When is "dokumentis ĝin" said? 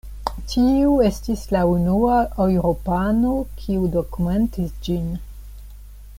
3.99-5.15